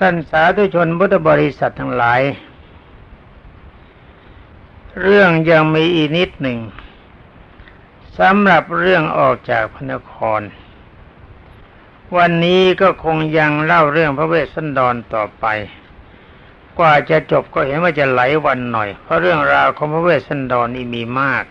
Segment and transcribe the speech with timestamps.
[0.00, 2.20] ท่านสาธุชนพุทธบริษัททั้งหลาย
[5.02, 6.58] เรื่องยังมีอีกนิดหนึ่ง
[8.18, 10.40] สำหรับเรื่องออกจากพระนคร
[12.16, 15.46] วันนี้ก็คงยังเล่าเรื่องพระเวสสันดรต่อไป
[16.78, 21.44] กว่าจะจบก็เห็นว่าจะไหลวันหน่อย เพราะเรื่องราวของพระเวสสันดรนี่มีมาก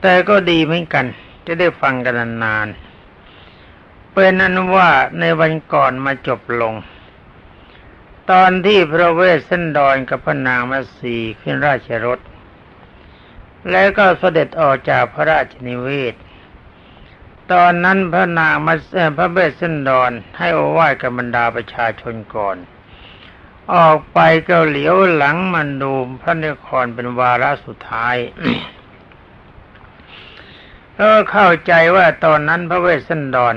[0.00, 1.04] แต่ก็ดีเหมือนกัน
[1.46, 2.14] จะได้ฟังกัน
[2.44, 2.87] นานๆ
[4.20, 4.90] เป็นนั้นว่า
[5.20, 6.74] ในวันก่อนมาจบลง
[8.30, 12.18] ตอนที่พระเวสสันดรกับพระนางมาสีขึ้นราชรถ
[13.70, 16.14] แล้วก็เสด็จออกจากพระราชนิเวศ
[17.52, 18.74] ตอนนั้นพระนางมา
[19.18, 22.56] พระเวสสันดรให้อวาทกับบรรดาประชาชนก่อน
[23.74, 25.92] ออกไปก็เหลียวหลังมันดู
[26.22, 28.16] พระนครเป็นวาระสุดท้าย
[30.98, 33.56] ก็เข้าใจว่าตอนนั้นพระเวสสันดร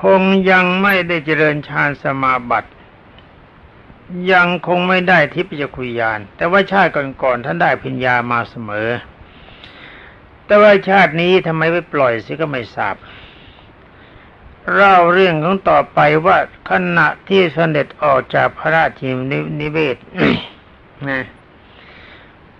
[0.00, 2.70] คงยังไม่ได้เจริญฌานสมาบัติ
[4.32, 6.90] ยังคงไม่ได้ทิพยคุยาน แต่ว่าชาติ
[7.22, 8.88] ก่อนๆท่านได้พิญญามาเสมอ
[10.46, 12.96] แต่ว่าชาตินี้ทำไมไม่ปล่อยสิก็ไม่ทราบ
[14.74, 16.38] เล่าเรื่องของต่อไปว่า
[16.70, 19.08] ขณะที่เสด็จออกจากพระราชิ
[19.60, 19.96] นิเวศ
[21.08, 21.24] นะ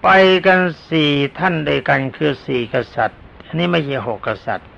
[0.03, 0.09] ไป
[0.47, 4.69] กันสี่ท่านด้วยกันคือสี่กษัตริย์อันนี้ไม่ใช่หกกษัตริย์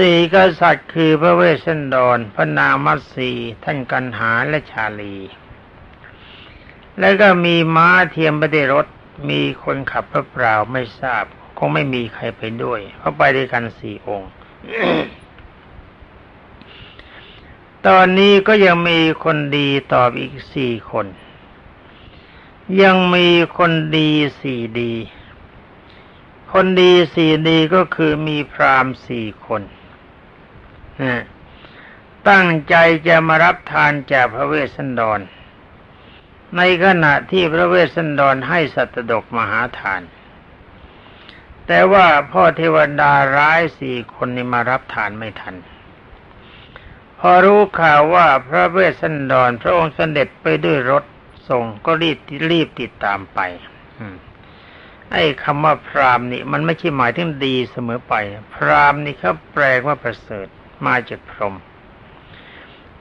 [0.00, 3.30] สี่กษัตริย์คือพระเวสสันดร พระนามัตสี
[3.64, 5.16] ท่านกันหาและชาลี
[6.98, 8.86] แล้วก็มีม้าเทียมประเดรถ
[9.30, 11.24] มีคนขับพระเปล่าไม่ทราบ
[11.58, 14.30] คงไม่มีใครไปด้วย เพราะไปด้วยกันสี่องค์
[17.86, 21.06] ตอนนี้ก็ยังมีคนดีตอบอีกสี่คน
[22.82, 24.92] ยังมีคนดีสี่ดี
[26.52, 29.62] คนดีสี่ดีก็คือมีพราหมณ์สี่คน
[32.28, 32.74] ตั้งใจ
[33.08, 35.20] จะมารับทานจากพระเวสสันดร
[36.56, 40.02] ในขณะที่พระเวสสันดรให้สัตดกมหาทาน
[41.66, 45.56] แต่ว่าพ่อเทวดาร้ายสี่คนนี้มารับทานไม่ทัน
[47.18, 51.04] พอรู้ข่าวว่าพระเวสสันดรพระองค์เสด็จไปด้วยรถ
[51.48, 52.18] ส่งก็รีบ
[52.50, 53.38] รีบติดตามไป
[55.12, 58.14] ไอ้คำว่าพรามนี่ มันไม่ใช่หมายถึงดีเสมอไป
[58.54, 60.48] พรามนี่เขาแปลว่าประเสริฐ
[60.86, 61.54] มาจากพรหม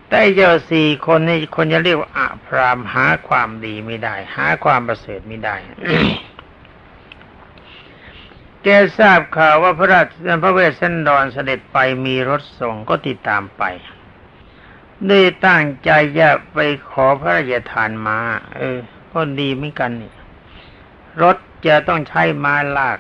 [0.10, 5.56] แต่เจ้าสี่คนนี่คนจะเรียกว่าอะพรามหาความดีไม่ได้ หาความประเสริฐไม่ได้
[8.64, 8.68] แก
[9.00, 10.08] ทราบข่าวว่าพระราช
[10.44, 13.64] พระเวสสันดรเสด็จไปมีรถส่งก็ติดตามไป
[15.10, 16.58] ด้วยตั้งใจจะไป
[16.90, 18.20] ขอพระราชทานมา
[18.58, 18.78] เออ
[19.14, 20.14] ก็ดีเหมือนกันนี่
[21.22, 21.38] รถ
[21.68, 22.98] จะต้องใช้ม้าลาก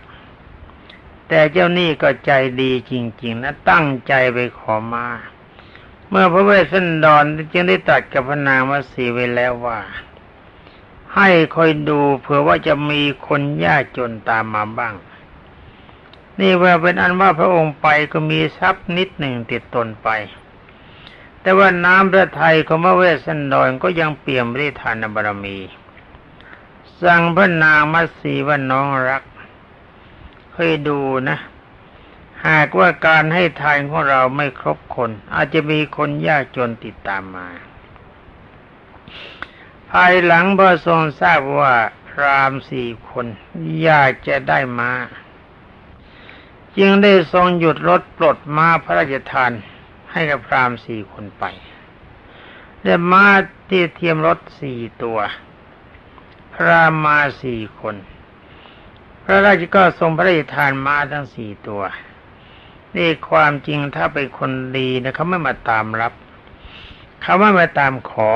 [1.27, 2.31] แต่เจ้านี่ก็ใจ
[2.61, 2.93] ดีจ
[3.23, 5.07] ริง ๆ นะ ตั้งใจไปขอมา
[6.09, 9.79] เมื่อพระเวสสันดรจึงได้ตัดกับพนางวสีไว้แล้วว่า
[11.15, 14.95] ให้คอยดูเผื่อว่าจะมีคนยากจนตามมาบ้าง
[16.39, 20.09] นี่ว่าเป็นอันว่าพระองค์ไปก็มีทรัพย์นิดหนึ่งติดตนไป
[21.41, 25.57] แต่ว่าน้ำพระทัยของพระเวสสันดรก็ยังเปี่ยมด้วยทานบารมี
[27.03, 29.23] สั่งพระนางมัสีว่าน้องรัก
[30.57, 30.99] เคยดู
[31.29, 31.38] นะ
[32.47, 37.47] หากว่าการให้ทานของเราไม่ครบคน อาจจะมีคนยากจนติดตามมา
[39.91, 41.73] ภายหลังพระทรงทราบว่า
[42.07, 43.25] พรามสี่คน
[43.83, 44.91] อยากจะได้มา
[46.77, 49.51] จึงได้ทรงหยุดรถปลดม้าพระราชทาน
[50.11, 51.43] ให้กับพรามสี่คนไป
[52.83, 53.27] และม้า
[53.69, 55.19] ที่เทียมรถสี่ตัว
[56.53, 57.95] พระมาสี่คน
[59.25, 61.83] พระราชก็ทรงพระราชทานมาทั้งสี่ตัว
[62.95, 66.13] นี่ความจริงถ้าเป็นคนดีนะเขาไม่มาตามรับ
[67.21, 68.29] เขาไม่มาตามขอ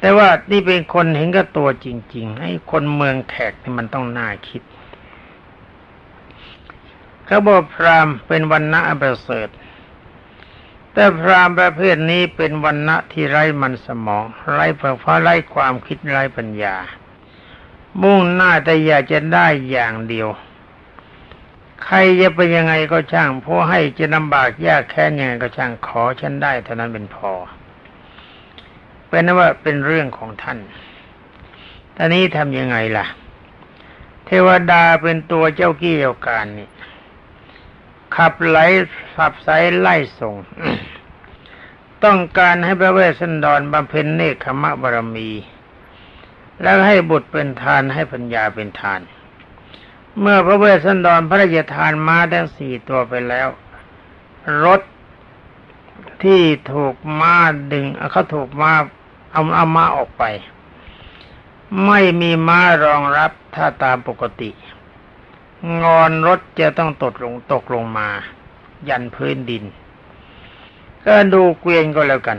[0.00, 4.62] แต่ว่านี่เป็นคนเห็นกับตัวจริง ๆ ให้คนเมืองแขกนี่มันต้องน่าคิด
[7.26, 9.48] เขาบอกพรามเป็นวันณะประเสริฐ
[10.92, 16.76] แต่พรามประเภทนี้เป็นวันณะที่ไร้มันสมอง ไร้เพราะไร้ความคิดไร้ปัญญา
[18.00, 20.28] มุ่งหน้าแต่อยากจะได้อย่างเดียว
[21.84, 27.32] ใครจะเป็นยังไงก็ช่างพอให้จะลำบากยากแค่ยังไงก็ช่างขอฉันได้เท่านั้นเป็นพอ
[29.08, 30.58] เป็นว่าเป็นเรื่องของท่าน
[31.96, 33.06] ตอนนี้ทำยังไงล่ะ
[34.26, 36.68] เทวดาเป็นตัวเจ้ากี้เจ้าการนี่
[38.16, 38.58] ขับไหล
[39.16, 40.34] ขับสายไล่ส่ง
[42.04, 45.30] ต้องการให้พระเวสสันดรบำเพ็ญเนคขมะบารมี
[46.62, 49.00] แล้วให้บุตรเป็นทานให้ปัญญาเป็นทาน
[50.20, 53.48] เมื่อพระเวสสันดรพระราชทานม้าทั้งสี่ตัวไปแล้ว
[54.64, 54.80] รถ
[56.22, 56.42] ที่
[56.72, 57.36] ถูกม้า
[57.72, 58.72] ดึงเขาถูกม้า
[59.32, 60.24] เอาเอาม้าออกไป
[61.86, 64.50] ไม่มีม้ารองรับถ้าตามปกติ
[65.82, 68.08] งอนรถจะต้องตกลงตกลงมา
[68.88, 69.64] ยันพื้นดิน
[71.04, 72.38] ก็ดูเกวียนก็แล้วกัน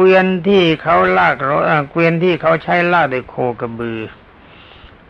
[0.00, 4.00] เกวียนที่เขาลากรถเกวียนที่เขาใช้ลากด้วยโคกระบือ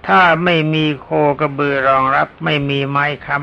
[0.06, 1.08] ถ้าไม่มีโค
[1.40, 3.38] กระบือรองรับ ไม่มีไม้ค้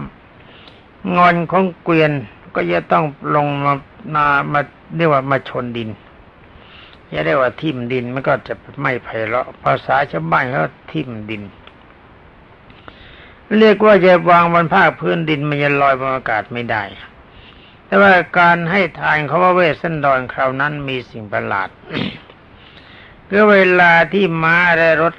[0.56, 2.12] ำงอนของเกวียน
[2.56, 3.06] ก็จะต้อง
[3.36, 3.74] ลงมา
[4.16, 4.62] มามา
[4.96, 5.90] เรียกว่ามาชนดิน
[7.12, 11.42] จะเรียกว่าทิ่มดินมันก็จะไม่ไพเราะภาษาชาวบ้านเขาทิ่มดิน
[13.60, 16.84] เรียกว่าจะวางบนภาคพื้นดินมันจะลอยบนอากาศไม่ได้
[17.96, 21.70] แต่ว่าการให้ทานเขาว่าเวสันดรคราวนั้นมีสิ่งประหลาด
[23.30, 25.16] คือเวลาที่ม้าและรถ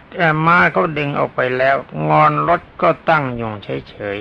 [0.47, 1.77] ม้าเขาดึงออกไปแล้ว
[2.09, 3.51] งอนรถก็ตั้งอยู่
[3.89, 4.19] เฉย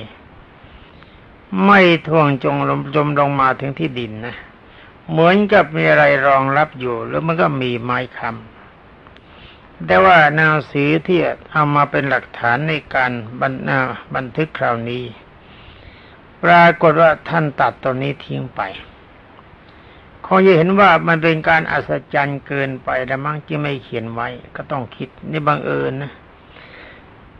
[0.81, 4.35] ๆไม่ท่วงจงลมจมลงมาถึงที่ดินนะ
[5.09, 11.19] เหมือนกับมีอะไรรองรับอยู่แล้วมันก็มีไม้คำแต่ว่านังสือที่
[11.51, 13.53] เอามาเป็นหลักฐานในการบัน
[14.15, 15.05] บันทึกคราวนี้
[16.45, 18.61] ปรากฏว่าท่านตัดตัวนี้ทิ้งไป
[20.25, 26.13] คงจะเห็นว่ามันเป็นการอัศจรรย์เกินไปแต่มั่งที่ไม่เขียนไว้ก็ต้องคิดนี่บังเอิญนะ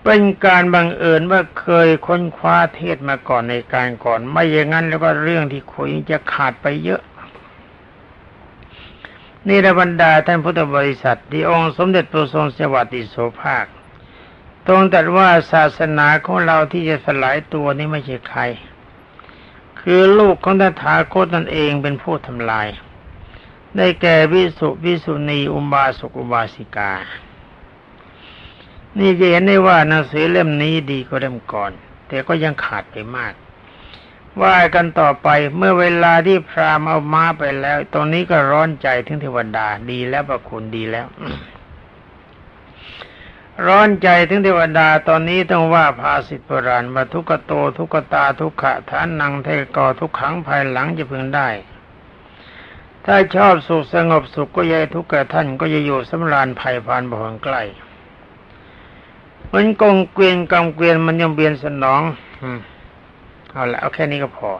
[0.04, 7.02] เป็นการบังเอิญว่าเคยค้นคว้าเทศมาก่อนในการก่อน ไม่อย่างนั้นแล้วก็เรื่องที่คุยจะขาดไปเยอะ
[9.48, 13.66] นี่ระบรรดาท่านพุทธบริษัทที่องค์สมเด็จพระทรงสวัสดิโสภาค
[14.68, 18.42] ตรงแต่ว่าศาสนาของเราที่จะสลายตัวนี้ไม่ใช่ใคร
[19.88, 22.68] คือลูกของตถาคตนั่นเองเป็นผู้ทำลาย
[23.76, 26.94] ได้แก่วิสุวิสุณีอุบาสกอุบาสิกา
[29.00, 31.72] นี่จะเห็นได้ว่าหนังสือเล่มนี้ดีกว่าเล่มก่อน
[32.08, 33.34] แต่ก็ยังขาดไปมาก
[34.42, 35.28] ว่ากันต่อไป
[35.58, 41.08] เมื่อเวลาที่พรามเอามาไปแล้ว ตรงนี้ก็ร้อนใจถึงเทวดาดีแล้วประคุณดีแล้ว
[43.66, 51.50] ร้อนใจถึงเทวดาตอนนี้ต้องว่าภาสิทธิโบราณว่าทุกโตทุกตาทุกขะฐานนังเทกอทุกขังภายหลังจะพึงได้
[53.06, 57.62] ถ้าชอบสุขสงบสุขก็ยัยทุกข์ท่านก็จะอยู่สำราญภัยพานบ่หงใกล้
[59.46, 62.02] เหมือนกงเกวียนกำเกวียนมันยังเบียนสนอง
[63.52, 64.52] เอาละเอาแค่นี้ก็พอ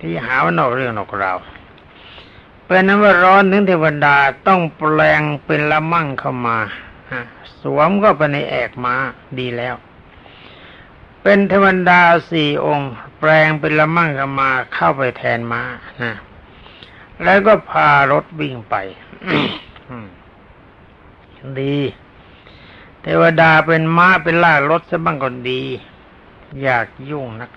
[0.00, 1.38] ที่หาว่านอกเรื่องนอกราว
[2.64, 4.16] เป็นนั้นว่าร้อนถึงเทวดา
[4.46, 6.58] ต้องแปลงเป็นละมั่งเข้ามา
[7.62, 8.94] สวมก็ไปในแอกม้า
[9.38, 9.74] ดีแล้ว
[11.22, 12.00] เป็นเทวดา
[12.30, 15.62] สี่องค์ แปลงเป็นละมั่งเข้ามาเข้าไปแทนม้า
[16.02, 16.14] นะ
[17.22, 18.74] แล้วก็พารถวิ่งไป
[21.60, 21.76] ดี
[23.02, 25.62] เทวดาเป็นม้าเป็นล่ารถซะบ้างก็ดี
[26.62, 27.50] อยากยุ่งนัก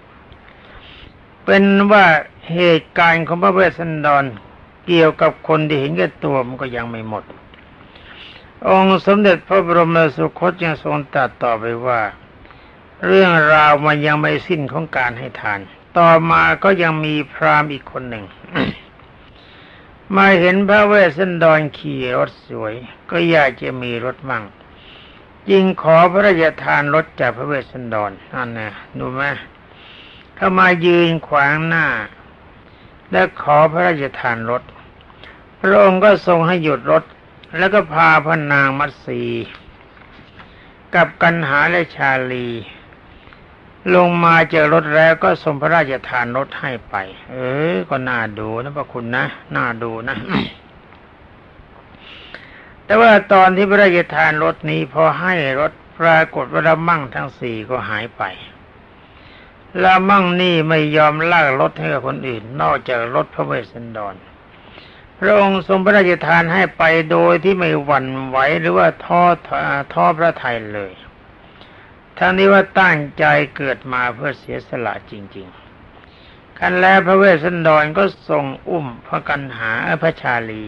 [1.46, 2.06] เป็นว่า
[2.54, 4.26] เหตุการณ์ของพระเวสสันดร
[4.86, 7.24] เกี่ยวกับคนที่เห็นแก่ตัวมันก็ยังไม่หมด
[8.68, 12.02] องค์สมเด็จพระบรมสุคตยังทรงตรัสต่อไปว่า
[13.06, 15.60] เรื่องราวมันยังไม่สิ้นของการให้ทาน
[15.98, 18.26] ต่อมาก็ยังมีพราหมณ์อีกคนหนึ่ง
[20.16, 22.74] มาเห็นพระเวสสันดรขี่รถสวย
[23.12, 24.44] ก็อยากจะมีรถมั่ง
[25.52, 29.24] ยิงขอพระราชทานรถจากพระเวสสันดรนั่นนะดูไหม
[30.36, 31.86] เข้ามายืนขวางหน้า
[33.12, 34.64] และขอพระราชทานรถ
[35.62, 37.04] พระองค์ก็ทรงให้หยุดรถ
[37.58, 39.22] แล้วก็พาพระนางมัตสี
[40.96, 42.48] กับกันหาและชาลี
[43.96, 46.96] ลงมาเจอรถแล้วก็ทรงพระราชทานรถให้ไป
[47.32, 47.36] เอ
[47.74, 50.18] อ ก็น่าดูนะพระคุณนะ น่าดูนะ
[52.86, 58.24] แต่ว่าตอนที่พระราชทานรถนี้พอให้รถปรากฏว่าละมั่งทั้งสี่ก็หายไป
[59.84, 64.16] ละมั่งนี่ไม่ยอมลากรถให้กับคนอื่น นอกจากรถพระเวสสันดร
[65.20, 69.22] พระองค์ทรงพระราชทานให้ไปโดยที่ไม่หวั่นไหวหรือว่าท้อ
[69.94, 70.94] ท้อพระทัยเลย
[72.18, 80.66] ทั้งนี้ว่าตั้งใจเกิดมาเพื่อเสียสละจริง ๆ กันแล้วพระเวสสันดรก็ทรงอุ้มพระกันหาพระชาลี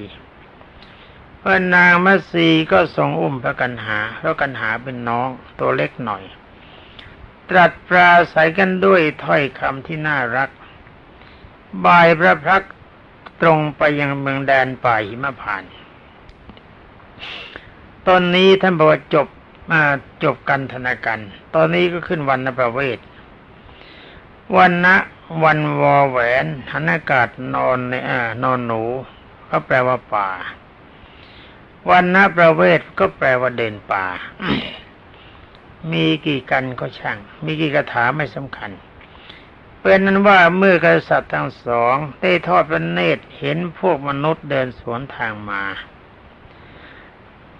[1.41, 6.23] พระนางมัสีก็ทรงอุ้มพระกันหาเพราะกันหาเป็นน้องตัวเล็กหน่อย
[7.49, 10.49] ตรัสปราศัยกันด้วยถ้อยคำที่น่ารัก
[11.85, 12.63] บายพระพัก
[13.41, 15.63] ตรงไปยังเมืองแดนป่าหิมพาน
[18.07, 19.27] ตอนนี้ท่านบอกว่าจบ
[19.71, 19.81] มา
[20.23, 21.19] จบกันธนากัน
[21.55, 22.99] ตอนนี้ก็ขึ้นวันนประเวท
[24.57, 24.95] วันนะ
[25.43, 28.83] วันวอแหวนหันอากาศนอนในอ่านอนหนู
[29.49, 30.29] ก็แปลว่าป่า
[31.89, 34.05] วันนะประเวทก็แปลว่าเดินป่า
[35.91, 38.71] มีกี่กันก็ช่าง มีกี่คาถาไม่สำคัญ
[39.81, 45.63] เป็นนั้นว่าเมื่อกษัตริย์ทั้งสองได้ทอดพระเนตรเห็นพวกมนุษย์เดินสวนทางมา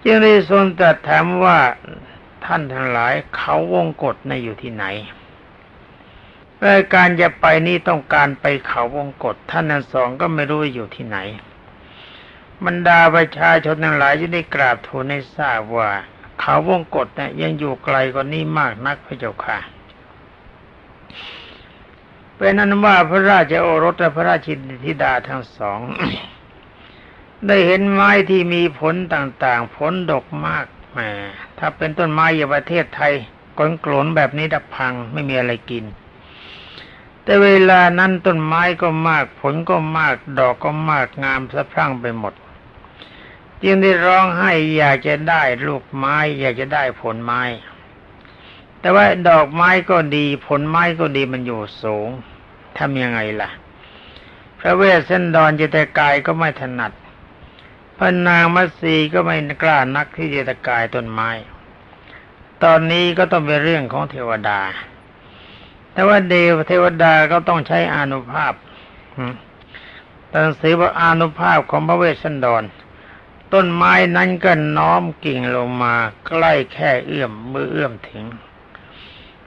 [0.04, 1.58] จึงได้ทรงตรัสถามว่า
[2.44, 4.84] ท่านทั้งหลายเขาวงกฏในอยู่ที่ไหน
[6.66, 11.18] รายการจะไปนี่ต้องการไปเขาวงกฏท่านทั้งสองก็ไม่รู้อยู่ที่ไหน
[12.64, 15.90] บรรดาประชาชนทั้งหลายจะได้กราบทูลให้ทราบว่า
[16.40, 19.58] เขาวงกฏเนี่ยยังอยู่ไกลกว่านี้มากนักพระเจ้าค่ะ
[22.38, 25.80] เป็นนั้นว่าพระราชโอรสและพระราชินธิดาทั้งสอง
[27.46, 30.98] ได้เห็นไม้ที่มีผลต่างๆ ผลดกมากแหม
[31.58, 33.12] ถ้าเป็นต้นไม้อย่างประเทศไทย
[33.58, 35.84] กลนกลนแบบนี้ดับพังไม่มีอะไรกิน
[37.24, 42.34] แต่เวลานั้นต้นไม้ก็มาก ผลก็มาก ดอกก็มากงามสะพรั่งไปหมด
[43.62, 47.42] จึงได้ร้องให้อยากจะได้ลูกไม้ อยากจะได้ผลไม้
[48.80, 52.08] แต่ว่าดอกไม้ก็ดี ผลไม้ก็ดีมันอยู่สูง
[52.78, 53.50] ทำยังไงล่ะ
[54.60, 56.92] พระเวสสันดรเจตกายก็ไม่ถนัด
[57.96, 61.30] พระนางมัสีก็ไม่กล้านักที่จะตะกายต้นไม้
[62.64, 64.60] ตอนนี้ก็ต้องเป็นเรื่องของเทวดา
[65.92, 68.52] แต่ว่าเดวเทวดาก็ต้องใช้อานุภาพ
[70.32, 72.64] ตังสือว่าอานุภาพของพระเวสสันดร
[73.52, 75.94] ต้นไม้นั้นก็น้อมกิ่งลงมา
[76.26, 78.24] ใกล้แค่เอื้อมมือเอื้อมถึง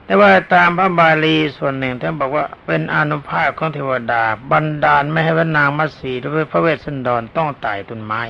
[0.04, 8.22] แต่ว่าตามพระบาลีส่วนหนึ่งท่านบอกว่าเป็นอนุภาพของเทวดา บันดาลไม่ให้พระนางมัสีหรือพระเวสสันดรต้องไต่ต้นไม้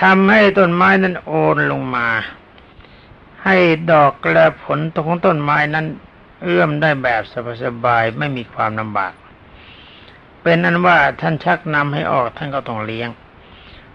[0.00, 2.08] ทำให้ต้นไม้นั้นโอนลงมา
[3.44, 3.56] ให้
[3.92, 5.86] ดอกและผลของต้นไม้นั้น
[6.42, 7.22] เอื้อมได้แบบ
[7.64, 9.12] สบายๆไม่มีความลำบาก
[10.42, 13.08] เป็นนั้นว่าท่านชักนำให้ออกท่านก็ต้องเลี้ยง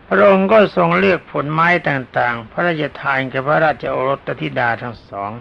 [0.07, 5.31] พระองค์ก็ทรงเลือกผลไม้ต่างๆ พระราชทานแก่พระราชโอรสธิดาทั้งสอง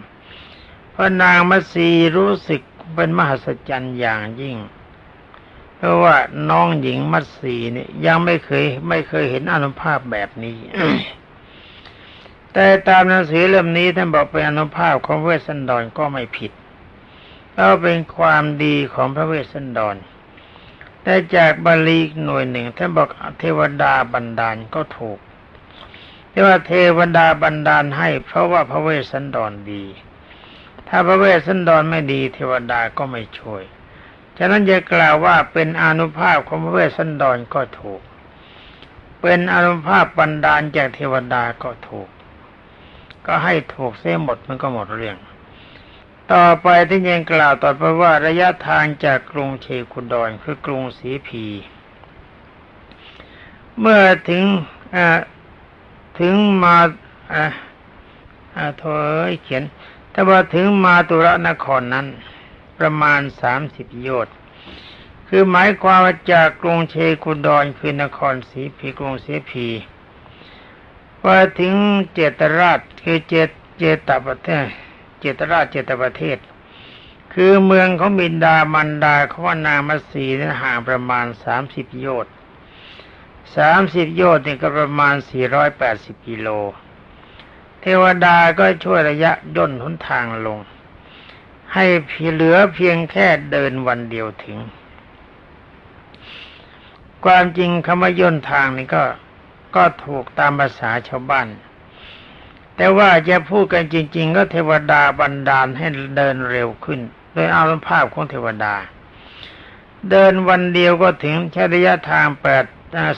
[0.94, 2.62] พระนางมัสีรู้สึก
[2.94, 4.56] เป็นมหัศจรรย์อย่างยิ่ง
[5.76, 6.16] เพราะว่า
[6.50, 10.56] น้องหญิงมัสีนี่ยังไม่เคยไม่เคยเห็นอนุภาพแบบนี้
[12.52, 16.52] แต่ตามหนังสือเล่มนี้ท่านบอกเป็นอานุภาพของเวสสันดรก็ไม่ผิด
[17.54, 19.96] แล้วเป็นความดีของพระเวสสันดร
[21.09, 23.09] แต่จากบาลีหน่วยหนึ่งท่านบอก
[23.39, 25.19] เทวดาบันดาลก็ถูก
[26.31, 29.85] แต่ว่าเทวดาบันดาลให้เพราะว่าพระเวสสันดรดี
[30.89, 33.63] ถ้าพระเวสสันดรไม่ดีเทวดาก็ไม่ช่วย
[34.39, 38.01] ฉะนั้นจะกล่าวว่าเป็นอานุภาพของพระเวสสันดรก็ถูก
[39.23, 42.09] เป็นอนุภาพบันดาลจากเทวดาก็ถูก
[43.27, 45.19] ก็ให้ถูกเสียหมดมันก็หมดเรื่อง
[46.33, 51.47] ต่อไปที่ยังกล่าวต่อไปว่าระยะทางจากกรุงเชคุดอนคือกรุงศรีพี
[53.78, 54.45] เมื่อถึง
[56.21, 56.76] ถึงมา
[57.33, 58.85] อ่าโถ
[59.28, 59.62] ยเขียน
[60.12, 62.06] ถ้าว่าถึงมาตุระนครนั้น
[62.78, 64.35] ประมาณสามสิบโยชน์
[65.28, 69.66] คือหมายความว่าจากกรุงเชคุดอนคือนครศรีพีกรุงศรีพี
[71.25, 71.75] ว่าถึง
[72.12, 74.66] เจตราชคือเจตเจตประเทศ
[75.26, 76.38] จตราชเจตประเทศ
[77.35, 82.33] คือเมืองของบินดามันดาเขาว่านางมัสีนั้นห่างประมาณสามสิบโยชน์
[83.56, 86.49] สามสิบโยชน์นี่ก็ประมาณสี่ร้อยแปดสิบกิโล
[87.80, 90.59] เทวดาก็ช่วยระยะย่นหนทางลง
[91.73, 91.85] ให้
[92.33, 94.59] เหลือเพียงแค่เดินวันเดียวถึง
[97.25, 99.04] ความจริงคำว่าย่นทางนี่ก็
[99.76, 101.47] ก็ถูกตามภาษาชาวบ้าน
[102.76, 107.00] แต่ว่าจะพูดกันจริง ๆ ก็เทวดาบันดาลให้เดินเร็วขึ้น
[107.33, 108.75] โดยอานุภาพของเทวดา
[110.11, 112.64] เดินวันเดียวก็ถึงใช้ระยะทางแปด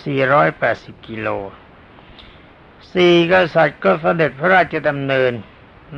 [0.04, 1.28] สี่ร้อยแปดสิบกิโล
[2.92, 5.32] สี่กษัตริย์ก็เสด็จพระราชดำเนิน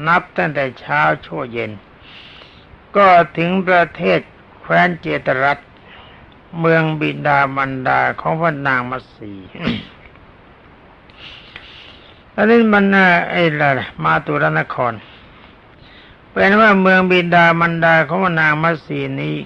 [0.07, 1.71] นับตั้งแต่เช้าชั่วเย็น
[2.97, 4.21] ก็ถึงประเทศ
[4.61, 5.59] แคว้นเจตรัต
[6.61, 9.33] เมืองบิดามันดาของพระนางมัสี
[12.41, 12.85] อันนี้มัน
[13.31, 13.71] ไอ้ละ
[14.05, 14.95] มาตุรนคร
[16.31, 19.37] เป็นว่าเมืองบินดามันดาของนางมัสีนี้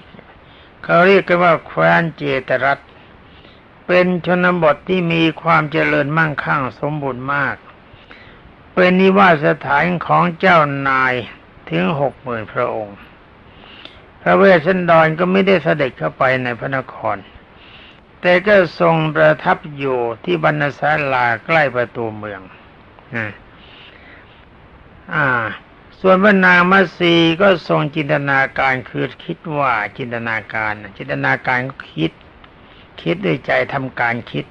[0.83, 2.79] เขาเรียกกันว่าแคว้นเจตรัต
[3.87, 7.55] เป็นชนบทที่มีความเจริญมั่งคั่งสมบูรณ์มาก
[8.73, 11.13] เป็นนิวาสถานของเจ้านาย
[11.69, 12.97] ถึงหกหมื่นพระองค์
[14.21, 17.17] พระเวสสันดรก็ไม่ได้เสด็จเข้าไปในพระนคร
[18.21, 22.43] แต่ก็ทรงประทับอยู่ที่บรรณศาลาใกล้ประตูเมือง
[25.13, 25.27] อ่า
[25.99, 32.11] ส่วนพระนางมัสีก็ทรงจินตนาการคือคิดว่าจินตนาการ จินตนาการก็คิด
[33.01, 34.45] คิดด้วยใจทำการคิด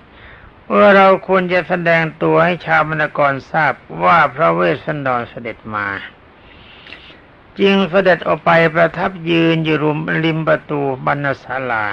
[0.76, 3.72] ว่าเราควรจะแสดงตัวให้ชาวมณกรทราบ
[4.04, 5.88] ว่าพระเวสสันดรเสด็จมา
[7.60, 11.86] จึงเสด็จออกไปประทับยืนอยู่รุมริมประตูบรรณศาลา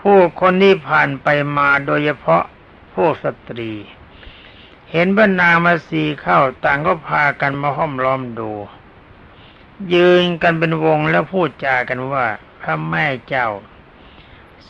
[0.00, 2.44] ผู้คนที่ผ่านไปมาโดยเฉพาะ
[2.94, 3.72] พวกสตรี
[4.96, 8.50] เห็นบรรณามาสีเข้าต่างก็พากันมาห้อมล้อมดู
[9.94, 12.24] ยืนกันเป็นวงแล้วพูดจากันว่า
[12.60, 13.48] พระแม่เจ้า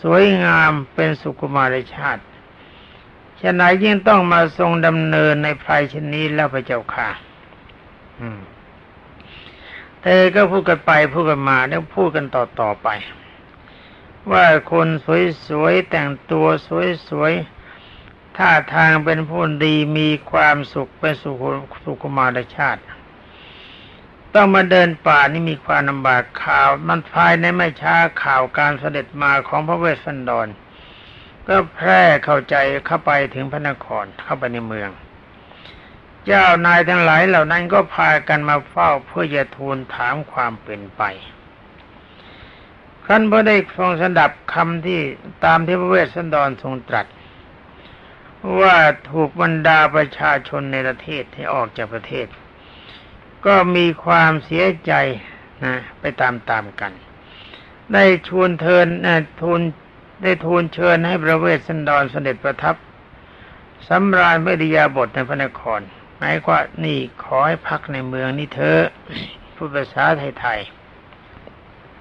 [0.01, 2.25] สวยงามเป็นสุกุมารชาติ
[3.41, 7.09] ฉะนั้นยิ่งต้องมาทรงดำเนินในภัยชนนี้แล้วพระเจ้าค่ะ
[8.21, 8.41] อืม
[10.03, 12.89] เธอก็พูดกันไปพูดกันมาแล้วพูดกันต่อต่อไป
[14.31, 14.89] ว่าคน
[15.47, 16.47] สวยๆแต่งตัว
[17.09, 17.64] สวยๆ
[18.37, 21.37] ท่าทางเป็นผู้ดีมีความสุขเป็นสุข
[21.85, 22.83] สุขมารชาติ
[24.35, 30.49] ต้องมาเดินป่านี่มีความลำบากข่าวมันภายในไม่ช้าข่าวการเสด็จมาของพระเวสสันดร
[31.49, 34.91] ก็แพร่เข้าใจเข้าไปถึงพระนครเข้าไปในเมือง
[36.27, 41.03] เจ้านายทั้งหลายเหล่านั้นก็พากันมาเฝ้าเพื่อจะทูลถามความเป็นไป
[43.05, 45.01] ครั้นพอได้ฟังสดับคำที่
[45.45, 47.07] ตามที่พระเวสสันดรทรงตรัส
[48.61, 48.77] ว่า
[49.11, 52.27] ถูกบรรดาประชาชนในประเทศที่ออกจากประเทศ
[53.47, 54.93] ก็มีความเสียใจ
[55.65, 56.93] นะไปตามๆกัน
[57.93, 59.61] ได้ชวนเทินะทูล
[60.23, 62.77] ได้ทูลเชิญให้พระเวสสันดรเสด็จประทับ
[63.89, 65.81] สำราญเมริยาบทในพระนคร
[66.17, 68.79] หมายว่านี่ขอให้พักในเมืองนี่เธอ
[69.55, 70.05] พูดภาษา
[70.41, 70.61] ไทย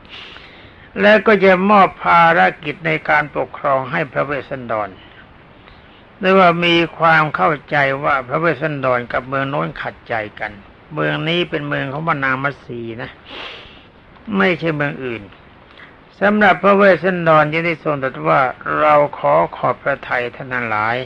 [0.04, 4.90] ๆแล้วก็จะมอบภารกิจในการปกครองให้พระเวสสันดร
[6.24, 10.52] หรือว่ามีความเข้าใจว่าพระเวสสันดรกับเมืองโน้นขัดใจกัน
[10.94, 13.12] เมืองนี้เป็นเมืองของบรรนามัสีนะ
[14.38, 15.24] ไม่ใช่เมืองอื่น
[16.22, 18.40] สำหรับพระเวสสันดรยังได้ทรงตรัสว่า
[18.80, 20.98] เราขอขอบพระทัยท่านหลาย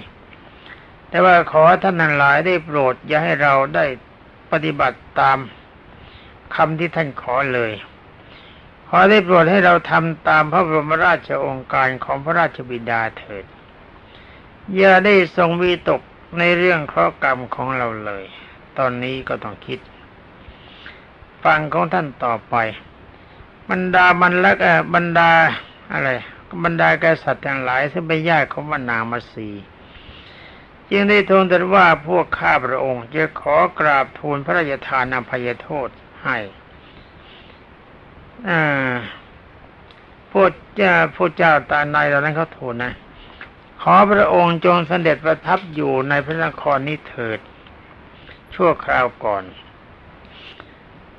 [1.10, 3.86] แต่ว่าขอท่านนั้นหลายได้โปรดอย่าให้เราได้
[4.52, 5.38] ปฏิบัติตาม
[6.56, 7.72] คำที่ท่านขอเลย
[8.90, 13.46] ขอได้โปรดให้เราทำตามพระบรมราชโองการของพระราชบิดาเถิด
[14.76, 16.02] อย่าได้ทรงวิตก
[16.40, 18.26] ในเรื่องข้อกรรมของเราเลย
[18.78, 19.80] ตอนนี้ก็ต้องคิด
[21.44, 22.56] ฟังของท่านต่อไป
[23.70, 24.56] บรรดาบรรลัก
[24.94, 25.32] บรรดา
[25.92, 26.10] อะไร
[26.64, 29.50] บรรดากษัตริย์ทั้งหลายซึ่งเป็นญาติของวรรณามาสี
[30.92, 35.90] จึงได้ทูลแตรัสว่าพวกข้าพระองค์ จะขอกราบทูลพระราชทานอภัยโทษ
[36.24, 36.38] ให้
[40.32, 42.94] พวกเจ้าพวกเจ้าตาในเหล่านั้นเขาทูลนะ
[43.94, 47.40] อพระองค์จงเสด็จประทับอยู่ในพระนครนี้เถิด
[48.56, 49.44] ชั่วคราวก่อน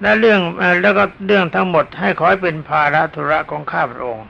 [0.01, 0.41] และเรื่อง
[0.83, 4.29] แล้วก็เรื่องทั้งหมดให้ขอให้เป็นภาระธุระของข้าพระองค์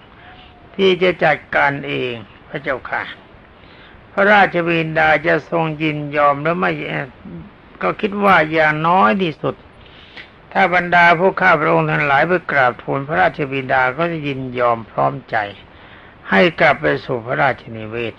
[0.77, 2.13] ที่จะจัดการเอง
[2.49, 3.03] พระเจ้าค่ะ
[4.13, 6.71] พระราชบินดาจะทรงยินยอมหรือไม่
[7.83, 9.55] ก็คิดว่าอย่างน้อยที่สุด
[10.53, 15.37] ถ้าบรรดาผู้ข้าพระองค์ทั้งหลายไปกราบทูลพระราชบิดาก็จะยินยอมพร้อมใจ
[16.31, 18.15] ให้กลับไปสู่พระราชนิเวศ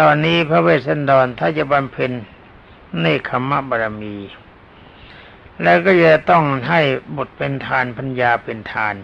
[0.00, 2.12] ตอนนี้พระเวสสันดรถ้าจะบำเพ็ญ
[3.02, 4.16] ในขมะบารมี
[5.62, 6.80] แล้วก็จะต้องให้
[7.16, 8.94] บุตรเป็นทานพัญญาเป็นทาน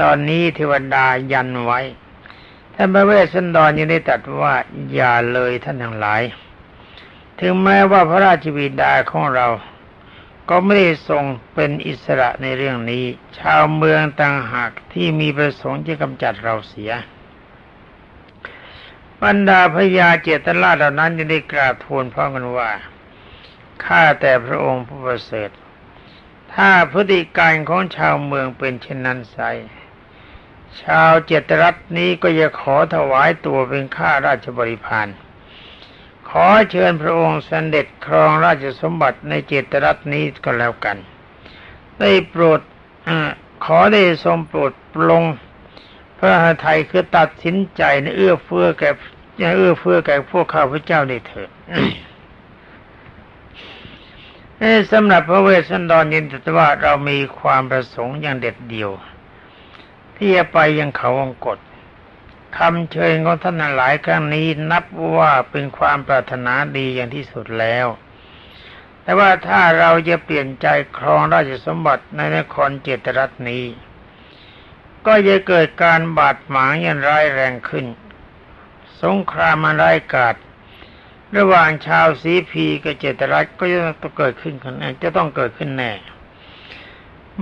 [0.00, 1.80] ตอนนี้เทวดายันไว้
[2.74, 4.54] ท่านพระเวสสันดรยังได้ตรัสว่า
[4.92, 6.22] อย่าเลยท่านทั้งหลาย
[7.40, 9.46] ถึงแม้ว่าพระราชบิดาของเรา
[10.50, 11.24] ก็ไม่ได้ทรง
[11.54, 13.04] เป็นอิสระในเรื่องนี้
[13.38, 16.92] ชาวเมืองต่างหากที่มีประสงค์จะกำจัดเราเสีย
[19.22, 22.70] บรรดาพญาเจตราเหล่านั้นยังได้กราบทูลพร้อมกันว่า
[23.84, 25.50] ข้าแต่พระองค์ผู้ประเสริฐ
[26.54, 29.38] ถ้าพฤติการของชาวเมืองเป็นเช่นนั้นไซ
[30.82, 35.08] ชาวเจตรัตนี้ก็จะขอถวายตัวเป็นข้าราชบริพาร
[36.28, 40.96] ขอเชิญพระองค์สเสด็จครองราชสมบัติในเจตรัตนี้ก็แล้วกัน
[41.98, 42.60] ได้โปรด
[43.08, 43.10] อ
[43.64, 45.22] ขอได้ทรงโปรดปลง
[46.18, 48.90] พระหไทยคือตัดสินใจในเอื้อเฟื้อแก่
[49.56, 51.50] เอื้อเฟื้อแก่พวกข้าพเจ้าได้เถิด
[54.92, 58.90] สำหรับพระเวสสันดรยินตว่าเรามีความประสงค์อย่างเด็ดเดียว
[60.16, 61.58] ที่จะไปยังเขาองกฎ
[62.56, 64.84] คำเชิญของท่านหลายครั้งนี้นับ
[65.16, 67.86] ว่าเป็นความปรารถนาดีอย่างที่สุดแล้ว
[69.02, 70.66] แต่ว่าถ้าเราจะเปลี่ยนใจ
[70.98, 73.64] ครองราชสมบัติในนครเจตรัตนี้
[75.08, 77.86] ก็จะเกิดการบาดหมางอย่างร้ายแรงขึ้น
[79.02, 80.36] สงครามมันร้ายกาจ
[81.36, 84.54] ระหว่างชาวสีพีกับเจตรัตก็จะต้องเกิดขึ้น
[85.02, 85.92] จะต้องเกิดขึ้นแน่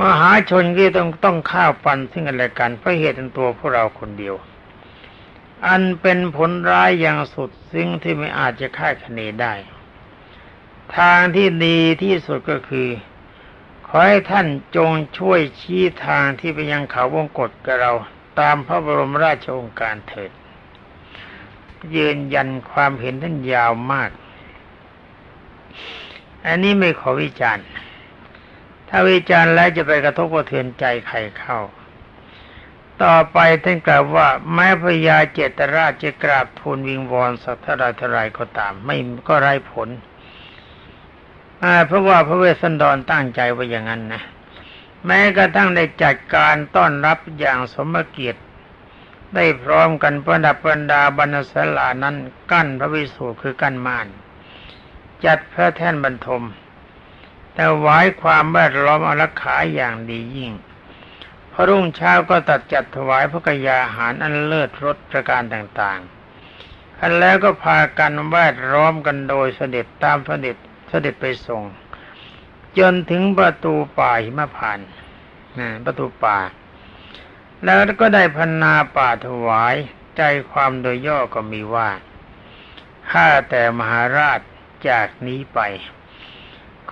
[0.00, 4.35] มหาชนก็ต้องต้องข้าวปันซึ่งกันและกันเพราะเหตุในตัวพวกเราคนเดียว
[5.66, 9.55] อันเป็นผลร้ายอย่างสุดซึ่งที่ไม่อาจจะคาดคะเนได้
[10.96, 12.88] ทางที่ดีที่สุดก็คือ
[13.87, 14.46] ขอให้ท่าน
[14.77, 17.92] จงช่วยชี้ทางที่ไปยังเขาวงกฏกับเรา
[18.40, 20.31] ตามพระบรมราชโองการเถิด
[21.96, 24.11] ยืนยันความเห็นท่านยาวมาก
[26.46, 27.66] อันนี้ไม่ขอวิจารณ์
[28.88, 31.59] ถ้าวิจารณ์แล้วจะไปกระทบกระเทือนใจใครเข้า
[33.03, 38.96] ต่อไปท่านกล่าวว่าแม้พญาเจตราชจะกราบทูลวิงวอนสักเท่าไรท่าไรก็ตาม ไม่
[39.29, 39.88] ก็ไร้ผล
[41.87, 44.23] เพราะว่าพระเวสสันดรตั้งใจไว้อย่างนั้นนะ
[45.07, 48.40] แม้กระทั่งได้จัดการต้อนรับอย่างสมเกียรติ
[49.35, 52.16] ได้พร้อมกันประดับบรรดาบรรณศลานั้น
[52.51, 54.07] กั้นพระวิสูคือกั้นม่าน
[55.25, 56.45] จัดพระแท่นบรรทม
[57.55, 60.53] แต่ไว้ความแวดล้อมอรักขาอย่างดียิ่ง
[61.53, 70.57] พระรุ่งเช้าก็ตัดจัดถวายพระกยาหารอันเลิศรสประการต่างๆอันแล้วก็พากันแวดล้อมกันโดยเสด็จตามเสด็จ
[70.88, 71.62] เสด็จไปส่ง
[72.79, 74.79] จนถึงประตูป่าหิมพาน
[75.59, 76.38] นะประตูป่า
[77.64, 79.77] แล้วก็ได้พันนาป่าถวาย
[80.16, 81.90] ใจความโดยย่อก็มีว่า
[83.11, 84.40] ข้าแต่มหาราช
[84.88, 85.61] จากนี้ไป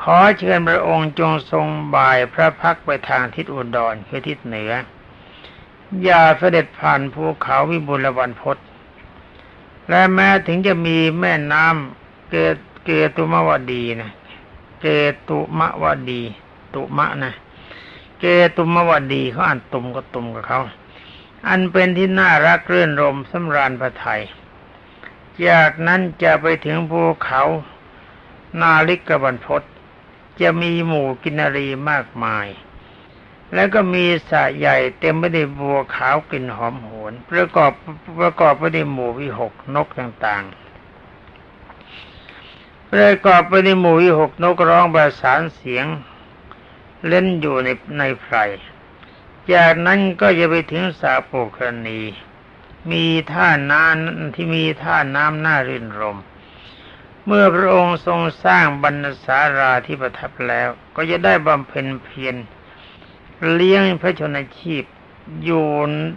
[0.00, 4.72] ขอเชิญพระองค์จงทรงบ่ายพระพักไปทางทิศอุดรคือทิศเหนือ
[6.02, 8.57] อย่าเสด็จผ่านภูเขาวิบุลวันพศ
[9.88, 14.11] และแม้ถึงจะมีแม่น้ำเกิด เกตุมวดีนะ
[14.81, 14.87] เก
[15.29, 16.23] ตุมวดี
[16.75, 17.33] ตุมะนะ
[18.20, 18.25] เก
[18.57, 20.61] ตุมวดีเขาอ่านตุมก็ตุมกับเขา
[21.49, 24.23] อันเป็นที่น่ารักเรื่นรมสำราญพระไทย
[25.47, 27.42] จากนั้นจะไปถึงภูเขา
[28.61, 29.62] นาลิกบันพศ
[30.40, 32.47] จะมีหมู่กินรีมากมาย
[33.55, 37.73] แล้วก็มีสระใหญ่เต็มไปด้วยบัวขาวกลิ่นหอมโหวน ประกอบ
[38.20, 40.63] ประกอบไปด้วยหมู่วิหกนกต่างๆ
[42.98, 45.87] ประกอบไปในหมู่วิหกนกร้องประสานเสียง
[47.09, 48.37] เล่นอยู่ในในไพร
[49.52, 52.00] จากนั้นก็จะไปถึงสาโปกรณี
[52.90, 56.18] มีท่าน้ำที่มีท่าน้ำน่ารื่นรม
[57.26, 62.37] เมื่อพระองค์ทรงสร้างบรรณสาราที่ประทับแล้ว ก็จะได้บำเพ็ญเพียร
[63.52, 64.85] เลี้ยงพระชนชีพ
[65.44, 65.66] อยู่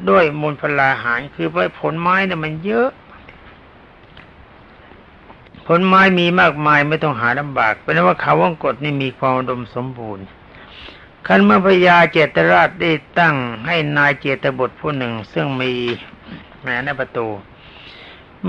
[0.10, 1.48] ด้วยมูลพลาหารคือ
[1.80, 2.90] ผลไม้เนี่ยมันเยอะ
[5.70, 10.26] ผลไม้มีมากมายไม่ต้องหาลำบากเป็นว่าเขาว่างกฎนี่มีความดมสมบูรณ์
[11.28, 13.36] ขันเมื่อพญาเจตราชได้ตั้ง
[13.68, 15.74] ให้นายเจตบุตรผู้หนึ่ง ซึ่งมี
[16.62, 17.28] แม้ในประตู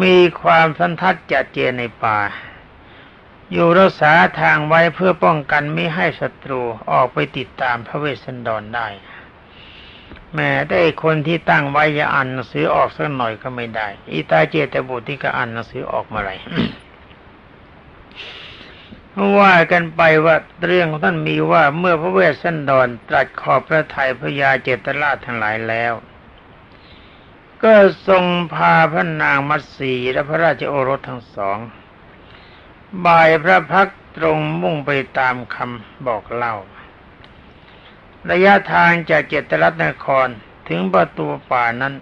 [0.02, 2.18] มีความสันทัดจัดเจนในป่า
[3.52, 6.60] อยู่รักษาทางไว้เพื่อป้องกันไม่ให้ศัตรู
[6.92, 8.88] ออกไปติดตามพระเวสสันดรได้
[10.34, 16.32] แม้ได้คนที่ตั้งไว้จะอ่านหนังสือออกสักหน่อยก็ไม่ได้ อีตาเจตบุตรที่ก็อ่านหนังสือออกมาไร
[19.38, 25.92] ว่ากันไปว่าเรื่องของท่านมีว่าเมื่อพระเวสสันดรตรัสขอบพระทัยพระยาเจตราชทั้งหลายแล้ว
[27.62, 27.74] ก็
[28.08, 31.58] ทรงพาพระนางมัตสีและพระราชโอรสทั้งสอง
[33.06, 36.54] บ่ายพระพักตรงมุ่งไปตามคำบอกเล่า
[38.30, 40.28] ระยะทางจากเจตรัตนคร
[40.68, 41.94] ถึงประตูป่านั้น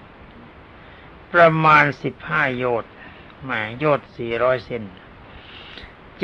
[1.33, 2.93] ประมาณสิบห้าโยชน์
[3.45, 4.85] หมายโยชน์สี่ร้อยเซน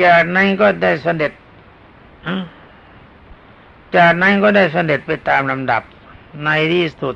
[0.01, 1.31] จากนั้นก็ได้เสด็จ
[3.95, 5.83] จากนั้นก็ได้เสด็จไปตามลำดับ
[6.43, 7.15] ในที่สุด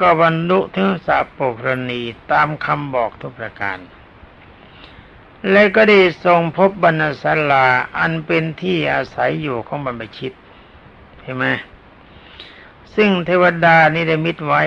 [0.00, 2.00] ก็บรรลุถึงสาปุรณี
[2.32, 3.78] ตามคำบอกทุกประการ
[5.50, 7.66] และก็ได้ทรงพบบรรณศาลา
[7.98, 10.32] อันเป็นที่อาศัยอยู่ของบรรพชิต
[11.22, 11.46] เห็นไหม
[12.94, 14.62] ซึ่งเทวดานี่ได้มิตไว้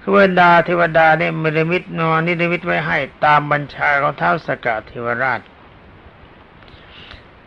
[0.00, 5.40] เทวดาเทวดาเนี่ยมิได้มิตนอนนี่ได้มิตไว้ให้ตามบัญชาของเท้าสกัดเทวราช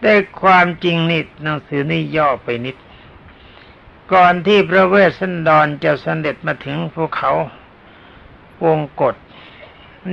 [0.08, 2.76] แต่ความจริงนี่หนังสือนี่ย่อไปนิด
[4.14, 7.32] ก่อนที่พระเวสสันดรจะเสด็จมาถึงภูเขา
[8.66, 9.16] วงกฏ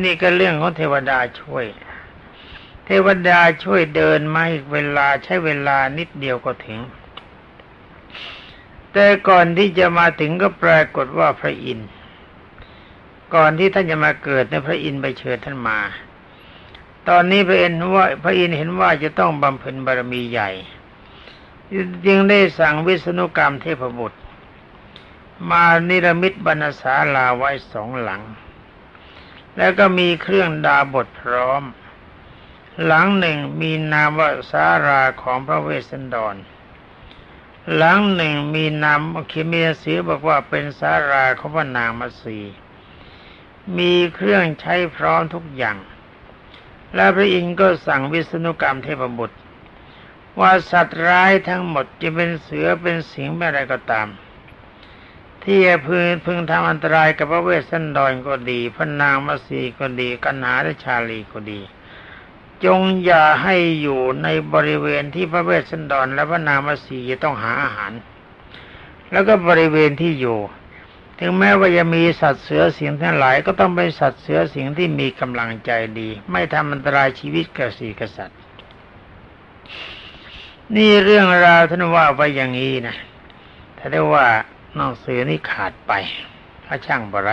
[0.02, 1.64] นี่ก็เรื่องของเทวดาช่วย
[2.86, 6.80] เทวดาช่วยเดินมาอีกเวลาใช้เวลานิดเดียวก็ถึง
[8.92, 11.88] แต่ก่อนที่จะมาถึงก็ปรากฏว่าพระอินทร์
[13.34, 15.80] ก่อนที่ท่านจะมาเกิดในพระอินทร์ไปเชิญท่านมา
[17.08, 20.50] ตอนนี้พระเอินว่าพระอินเห็นว่าจะต้องบำเพ็ญบารมีใหญ่
[22.06, 24.18] จึงได้สั่งวิษณุกรรมเทพบุตร
[25.50, 28.22] มานิรมิตบรรณศาลาไว้สองหลัง
[29.56, 31.62] แล้วก็มีเครื่องดาบทพร้อม
[32.84, 36.36] หลังหนึ่งมีนามว่าสาราของพระเวสสันดร
[37.74, 39.00] หลังหนึ่งมีนาม
[39.32, 42.38] คิเมียสีบอกว่าเป็นศาลาของพระนางมัทรี
[43.78, 45.76] มีเครื่องใช้พร้อมทุกอย่าง
[46.94, 49.38] และพระอินทร์ก็สั่งวิษณุกรรมเทพบุตร
[50.40, 54.08] ว่าสัตว์ร้ายทั้งหมดจะเป็นเสือเป็นสิงเป็นอะไรก็ตาม
[55.44, 61.60] ที่จะพึงพึงทำอันตรายกับพระเวสสันดรก็ดี พระนางมัทรีก็ดีกันหาและชาลีก็ดี
[62.64, 67.92] จงอย่าให้อยู่ในบริเวณที่พระเวสสันดรและพระนางมัทรีจะต้องหาอาหาร
[69.12, 70.38] แล้วก็บริเวณที่อยู่
[71.18, 75.70] ถึงแม้ว่าจะมีสัตว์เสือสิงทั้งหลายก็ต้องเป็นสัตว์เสือสิงที่มีกำลังใจ
[76.00, 78.38] ดี ไม่ทำอันตรายชีวิตกระสีกษัตริย์
[80.76, 82.96] นี่เรื่องราวท่านว่าไปอย่างนี้นะ
[83.78, 84.26] ถ้าได้ว่า
[84.78, 85.92] นองเสือนี่ขาดไป
[86.64, 87.30] พระช่างบ่ไร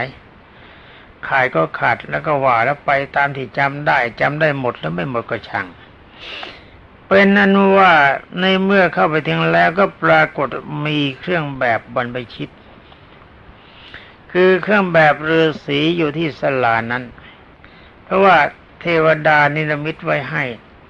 [1.27, 5.67] ขาดก็ขาดแล้วก็ว่าแล้วไปตามที่จำได้จำได้หมดแล้วไม่หมดก็ช่าง
[7.07, 7.93] เป็นนั้นว่า
[8.39, 10.47] ในเมื่อเข้าไปถึงแล้วก็ปรากฏ
[10.85, 12.49] มีเครื่องแบบบรรพชิต
[14.31, 17.03] คือเครื่องแบบฤาษีอยู่ที่สลานั้น
[18.03, 18.37] เพราะว่า
[18.81, 20.43] เทวดานิรมิตไว้ให้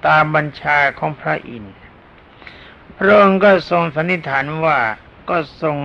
[0.06, 1.76] ตามบัญชาของพระอินทร์
[2.98, 4.78] พระองค์ก็ทรงสันนิษฐานว่า
[5.30, 5.76] ก็ทรง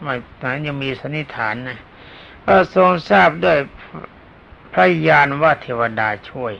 [0.00, 1.78] ไม่ฐานยังมีสันนิษฐานนะ
[2.48, 3.58] ก็ทรงทราบด้วย
[4.72, 6.54] พระญาณว่าเทวดาช่วย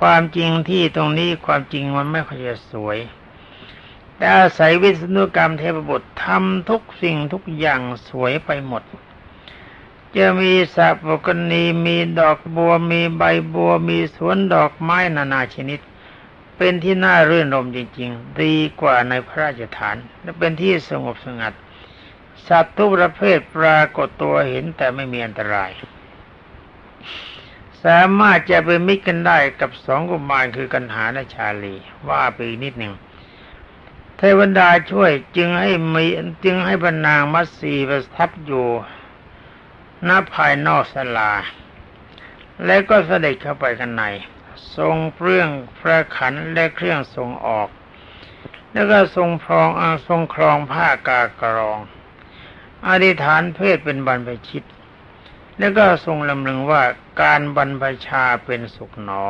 [0.00, 2.98] ความจริงที่ตรงนี้ความจริงมันไม่ค่อยจะสวย
[4.16, 8.82] แต่อาศัยวิศนุกรรมเทพบุตรทำทุกสิ่งทุกอย่างสวยไปหมด
[10.16, 13.22] จะมีสับปกณีมีดอกบัวมีใบ
[13.54, 15.80] บัวมีสวนดอกไม้นานาชนิด
[16.56, 21.54] เป็นที่น่ารื่นรมจริง ๆ ดีกว่าในพระราชฐาน และเป็นที่สงบสงัด
[22.48, 25.70] สัตว์ทุกประเภทปรากฏตัวเห็นแต่ไม่มีอันตราย
[27.84, 31.74] สามารถจะเป็นมิตรกันได้กับสองกุมารคือกันหาและชาลี
[32.08, 32.94] ว่าไปนิดหนึ่ง
[34.18, 36.06] เทวดาช่วยจึงให้มี
[36.44, 38.66] จึงให้บรรนางมัตสีประทับอยู่
[40.08, 41.32] ณภายนอกสลา
[42.64, 44.04] และก็เสด็จเข้าไปข้างใน
[44.76, 45.48] ทรงเปลื้อง
[45.78, 47.68] พระขันและเครื่องทรงออก
[48.72, 51.78] แล้วก็ทรงพรองอทรงครองผ้ากากรอง
[52.88, 54.64] อธิษฐานเพศเป็นบรรพชิต
[55.58, 56.82] แล้วก็ทรงลำลึงว่า
[57.22, 59.24] การบรรพชาเป็นสุขหนอ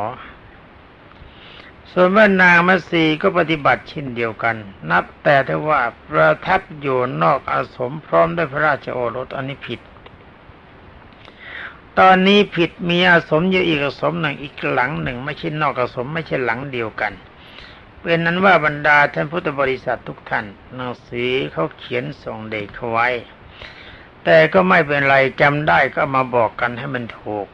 [1.92, 4.57] ส่วนว่นางมัสีก็ปฏิบัติเชิ้นเดียวกัน
[4.90, 9.81] นับแต่ถ้ว่าประทับอยู่นอกอาสมพร้อมด้วยพระราชโอรสอันนี้ผิด
[11.99, 17.12] ตอนนี้ผิดมีอาสมอยู่อีกอาสมหนึ่งอีกหลังหนึ่ง ไม่ใช่นอกอาสมไม่ใช่หลังเดียวกัน
[18.01, 20.44] เป็นนั้นว่าบรรดาท่านพุทธบริษัททุกท่าน
[20.75, 23.09] หนังสือเขาเขียนส่งเด็กเขาไว้
[24.25, 27.46] แต่ก็ไม่เป็นไรจำได้ก็มาบอกกันให้มันถูก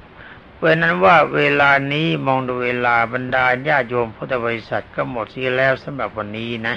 [0.62, 6.76] เพราะนั้นว่าเวลานี้มองดูเวลาบรรดาญาโยมพุทธบริษัทก็หมดทีแล้วสำหรับวันนี้นะ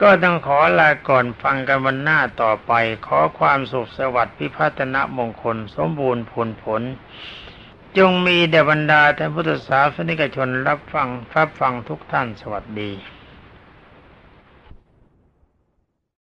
[0.00, 2.72] ก็ต้องขอลาก่อนฟังกันวันหน้าต่อไป
[3.06, 6.82] ขอความสุขสวัสดิ์พิพัฒนมงคล สมบูรณ์ผลผล
[7.98, 12.90] จงมีแด่บรรดาท่านพุทธศาสนิกชนรับฟังรับฟังทุกท่านสวัสดี